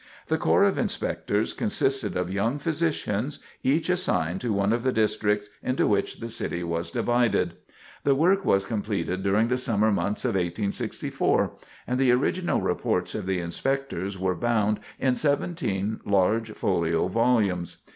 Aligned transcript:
The 0.29 0.37
corps 0.39 0.63
of 0.63 0.79
inspectors 0.79 1.53
consisted 1.53 2.17
of 2.17 2.33
young 2.33 2.57
physicians, 2.57 3.37
each 3.61 3.87
assigned 3.87 4.41
to 4.41 4.51
one 4.51 4.73
of 4.73 4.81
the 4.81 4.91
districts 4.91 5.47
into 5.61 5.85
which 5.85 6.19
the 6.19 6.27
city 6.27 6.63
was 6.63 6.89
divided. 6.89 7.53
The 8.03 8.15
work 8.15 8.43
was 8.43 8.65
completed 8.65 9.21
during 9.21 9.47
the 9.49 9.59
summer 9.59 9.91
months 9.91 10.25
of 10.25 10.29
1864, 10.29 11.51
and 11.85 11.99
the 11.99 12.11
original 12.13 12.61
reports 12.61 13.13
of 13.13 13.27
the 13.27 13.37
inspectors 13.41 14.17
were 14.17 14.33
bound 14.33 14.79
in 14.97 15.13
seventeen 15.13 15.99
large 16.03 16.51
folio 16.53 17.07
volumes. 17.07 17.83